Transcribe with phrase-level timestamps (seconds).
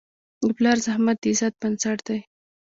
[0.47, 2.19] د پلار زحمت د عزت بنسټ دی.